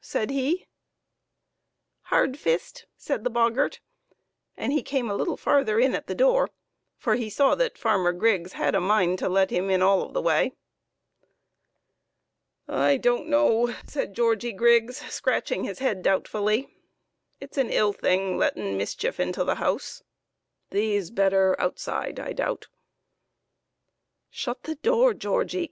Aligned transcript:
said 0.03 0.31
he. 0.31 0.65
FARMER 2.09 2.25
GRIGGS'S 2.33 2.39
BOGGART. 2.87 2.87
79" 2.95 2.95
Hardfist," 2.95 2.95
said 2.97 3.23
the 3.23 3.29
boggart; 3.29 3.79
and 4.57 4.73
he 4.73 4.81
came 4.81 5.11
a 5.11 5.13
little 5.13 5.37
farther 5.37 5.79
in 5.79 5.93
at 5.93 6.07
the 6.07 6.15
door, 6.15 6.49
for 6.97 7.13
he 7.13 7.29
saw 7.29 7.53
that 7.53 7.77
Farmer 7.77 8.11
Griggs 8.11 8.53
had 8.53 8.73
a 8.73 8.81
mind 8.81 9.19
to 9.19 9.29
let 9.29 9.51
him 9.51 9.69
in 9.69 9.83
all 9.83 10.01
of 10.01 10.13
the 10.13 10.21
way." 10.23 10.53
I 12.87 12.97
don't 12.97 13.27
know" 13.27 13.75
said 13.85 14.15
Georgie 14.15 14.53
Griggs, 14.53 14.97
scratching 15.13 15.65
his 15.65 15.77
head 15.77 16.01
doubtfully;" 16.01 16.75
it's 17.39 17.59
an 17.59 17.69
ill 17.69 17.93
thing, 17.93 18.39
lettin' 18.39 18.77
mischief 18.79 19.17
intull 19.19 19.45
the 19.45 19.53
house! 19.61 20.01
Thee's 20.71 21.11
better 21.11 21.55
outside, 21.61 22.19
I 22.19 22.33
doubt."" 22.33 22.69
Shut 24.31 24.63
the 24.63 24.73
door, 24.73 25.13
Georgie 25.13 25.59